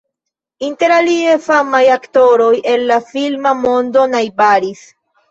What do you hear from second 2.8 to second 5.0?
la filma mondo najbaris.